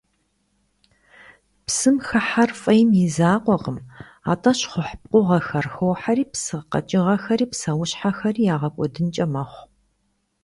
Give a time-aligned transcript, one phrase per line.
[1.65, 3.77] Псым хыхьэр фӀейм и закъуэкъым,
[4.31, 9.65] атӀэ щхъухь пкъыгъуэхэр хохьэри псы къэкӀыгъэхэри псэущхьэхэри ягъэкӀуэдынкӀэ мэхъу.